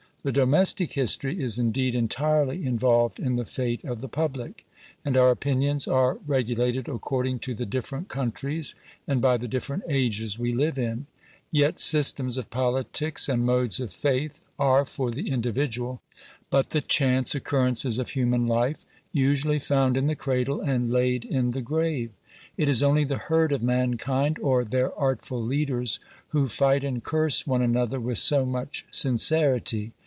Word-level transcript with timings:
The 0.23 0.31
domestic 0.31 0.93
history 0.93 1.41
is, 1.41 1.57
indeed, 1.57 1.95
entirely 1.95 2.63
involved 2.63 3.19
in 3.19 3.37
the 3.37 3.43
fate 3.43 3.83
of 3.83 4.01
the 4.01 4.07
public; 4.07 4.67
and 5.03 5.17
our 5.17 5.31
opinions 5.31 5.87
are 5.87 6.19
regulated 6.27 6.87
according 6.87 7.39
to 7.39 7.55
the 7.55 7.65
different 7.65 8.07
countries, 8.07 8.75
and 9.07 9.19
by 9.19 9.37
the 9.37 9.47
different 9.47 9.81
ages 9.89 10.37
we 10.37 10.53
live 10.53 10.77
in; 10.77 11.07
yet 11.51 11.79
systems 11.79 12.37
of 12.37 12.51
politics, 12.51 13.27
and 13.27 13.47
modes 13.47 13.79
of 13.79 13.91
faith, 13.91 14.43
are, 14.59 14.85
for 14.85 15.09
the 15.09 15.27
individual, 15.31 16.01
but 16.51 16.69
the 16.69 16.81
chance 16.81 17.33
occurrences 17.33 17.97
of 17.97 18.09
human 18.11 18.45
life, 18.45 18.85
usually 19.11 19.57
found 19.57 19.97
in 19.97 20.05
the 20.05 20.15
cradle 20.15 20.61
and 20.61 20.91
laid 20.91 21.25
in 21.25 21.49
the 21.49 21.61
grave: 21.63 22.11
it 22.57 22.69
is 22.69 22.83
only 22.83 23.03
the 23.03 23.17
herd 23.17 23.51
of 23.51 23.63
mankind, 23.63 24.37
or 24.39 24.63
their 24.63 24.93
artful 24.93 25.41
leaders, 25.41 25.99
who 26.27 26.47
fight 26.47 26.83
and 26.83 27.03
curse 27.03 27.47
one 27.47 27.63
another 27.63 27.99
with 27.99 28.19
so 28.19 28.45
much 28.45 28.85
sincerity. 28.91 29.93